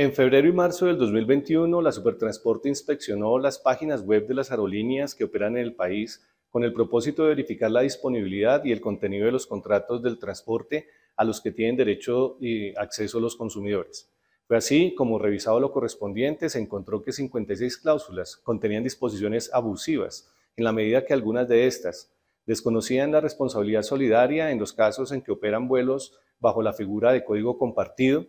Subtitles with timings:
[0.00, 5.12] En febrero y marzo del 2021, la Supertransporte inspeccionó las páginas web de las aerolíneas
[5.12, 9.26] que operan en el país con el propósito de verificar la disponibilidad y el contenido
[9.26, 10.86] de los contratos del transporte
[11.16, 14.08] a los que tienen derecho y acceso los consumidores.
[14.46, 20.62] Fue así como revisado lo correspondiente se encontró que 56 cláusulas contenían disposiciones abusivas, en
[20.62, 22.12] la medida que algunas de estas
[22.46, 27.24] desconocían la responsabilidad solidaria en los casos en que operan vuelos bajo la figura de
[27.24, 28.26] código compartido,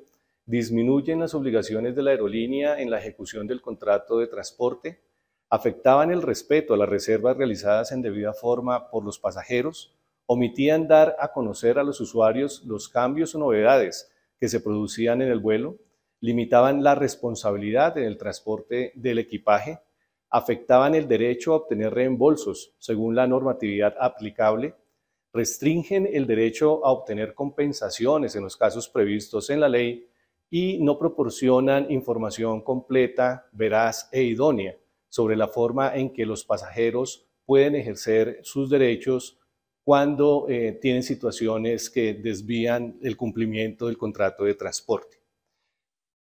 [0.49, 4.99] disminuyen las obligaciones de la aerolínea en la ejecución del contrato de transporte,
[5.48, 11.16] afectaban el respeto a las reservas realizadas en debida forma por los pasajeros, omitían dar
[11.20, 15.77] a conocer a los usuarios los cambios o novedades que se producían en el vuelo,
[16.20, 19.77] limitaban la responsabilidad en el transporte del equipaje,
[20.31, 24.73] afectaban el derecho a obtener reembolsos según la normatividad aplicable,
[25.31, 30.08] restringen el derecho a obtener compensaciones en los casos previstos en la ley
[30.49, 34.75] y no proporcionan información completa, veraz e idónea
[35.08, 39.39] sobre la forma en que los pasajeros pueden ejercer sus derechos
[39.83, 45.17] cuando eh, tienen situaciones que desvían el cumplimiento del contrato de transporte.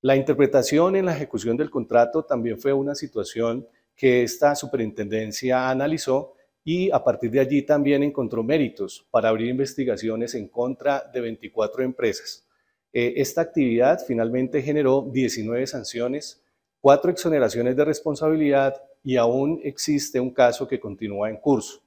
[0.02, 6.36] La interpretación en la ejecución del contrato también fue una situación que esta superintendencia analizó
[6.64, 11.84] y a partir de allí también encontró méritos para abrir investigaciones en contra de 24
[11.84, 12.49] empresas
[12.92, 16.44] eh, esta actividad finalmente generó 19 sanciones,
[16.82, 21.82] 4 exoneraciones de responsabilidad y aún existe un caso que continúa en curso.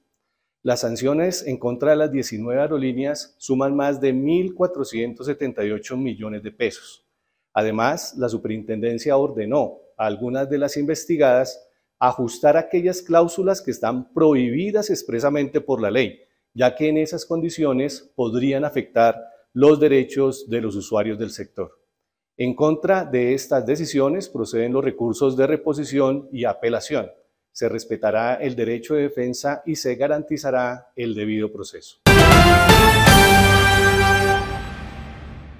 [0.61, 7.05] Las sanciones en contra de las 19 aerolíneas suman más de 1.478 millones de pesos.
[7.53, 11.67] Además, la superintendencia ordenó a algunas de las investigadas
[11.99, 16.21] ajustar aquellas cláusulas que están prohibidas expresamente por la ley,
[16.53, 21.79] ya que en esas condiciones podrían afectar los derechos de los usuarios del sector.
[22.37, 27.11] En contra de estas decisiones proceden los recursos de reposición y apelación.
[27.51, 31.99] Se respetará el derecho de defensa y se garantizará el debido proceso.